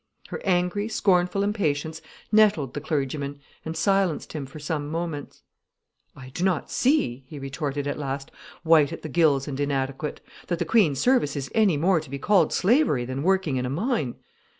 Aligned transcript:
Her 0.29 0.41
angry, 0.43 0.87
scornful 0.87 1.43
impatience 1.43 2.01
nettled 2.31 2.73
the 2.73 2.81
clergyman 2.81 3.39
and 3.63 3.77
silenced 3.77 4.33
him 4.33 4.47
for 4.47 4.57
some 4.57 4.89
moments. 4.89 5.43
"I 6.15 6.29
do 6.29 6.43
not 6.43 6.71
see," 6.71 7.23
he 7.27 7.37
retorted 7.37 7.85
at 7.85 7.99
last, 7.99 8.31
white 8.63 8.91
at 8.91 9.03
the 9.03 9.09
gills 9.09 9.47
and 9.47 9.59
inadequate, 9.59 10.19
"that 10.47 10.57
the 10.57 10.65
Queen's 10.65 10.97
service 10.99 11.35
is 11.35 11.51
any 11.53 11.77
more 11.77 11.99
to 11.99 12.09
be 12.09 12.17
called 12.17 12.51
slavery 12.51 13.05
than 13.05 13.21
working 13.21 13.57
in 13.57 13.65
a 13.67 13.69
mine." 13.69 14.15